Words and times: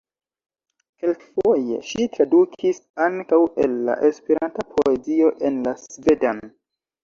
Kelkfoje 1.03 1.77
ŝi 1.89 2.07
tradukis 2.15 2.81
ankaŭ 3.09 3.41
el 3.67 3.77
la 3.91 3.99
Esperanta 4.11 4.69
poezio 4.75 5.33
en 5.51 5.65
la 5.71 5.79
svedan. 5.87 6.47